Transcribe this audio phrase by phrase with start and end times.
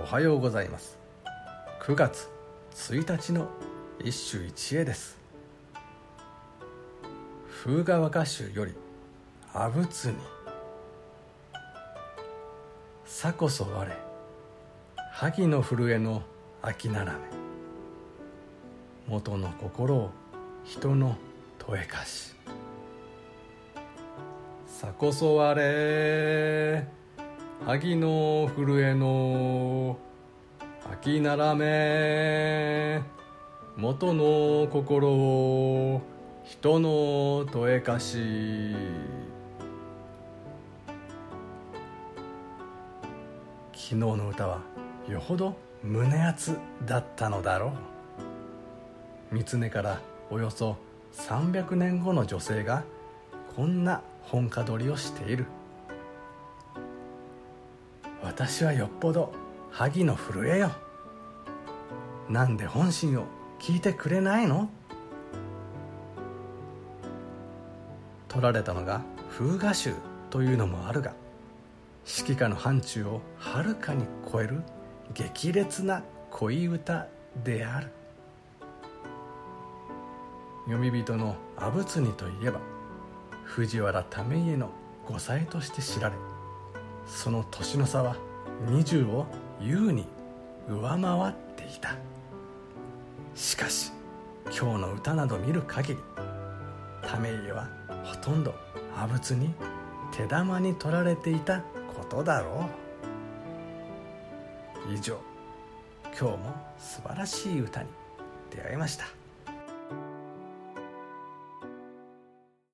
[0.00, 0.96] おはようございます。
[1.80, 2.28] 9月
[2.72, 3.48] 1日の
[3.98, 5.18] 一首一会です。
[7.64, 8.74] 風雅和歌集より
[9.52, 10.14] 阿仏に
[13.04, 13.86] さこそ我
[15.10, 16.22] 萩の震えの
[16.62, 17.18] 秋ならめ
[19.08, 20.10] 元の心を
[20.64, 21.16] 人の
[21.58, 22.36] 問えかし。
[24.64, 25.54] さこそ我
[27.66, 29.98] 萩の震えの
[30.90, 33.02] 秋ならめ
[33.76, 36.00] 元の心を
[36.44, 38.74] 人の問えかし。
[43.72, 44.60] 昨日の歌は
[45.08, 47.72] よほど胸熱だったのだろ
[49.32, 49.38] う。
[49.44, 50.00] 三常から
[50.30, 50.76] およそ
[51.14, 52.84] 300年後の女性が
[53.56, 55.46] こんな本家取りをしている。
[58.22, 59.32] 私はよっぽど
[59.70, 60.72] 萩の震えよ。
[62.28, 63.24] なんで本心を
[63.58, 64.68] 聞いてくれないの？
[68.28, 69.94] 取られたのが風雅集
[70.30, 71.14] というのもあるが
[72.06, 74.62] 指揮下の範疇をはるかに超える
[75.14, 77.06] 激烈な恋歌
[77.42, 77.90] である。
[80.66, 82.60] 読み人の阿仏にといえば
[83.44, 84.70] 藤原為家の
[85.06, 86.14] 後妻として知られ
[87.08, 88.16] その年の差は
[88.66, 89.26] 20を
[89.60, 90.06] 優に
[90.68, 91.96] 上回っていた。
[93.34, 93.92] しかし
[94.46, 95.98] 今日の歌など見る限り
[97.02, 97.68] 為家は
[98.04, 98.54] ほとんど
[98.96, 99.54] 阿仏に
[100.12, 102.68] 手玉に取られていたことだろ
[104.88, 104.92] う。
[104.92, 105.18] 以上
[106.18, 106.38] 今日も
[106.78, 107.88] 素晴らしい歌に
[108.50, 109.17] 出会いました。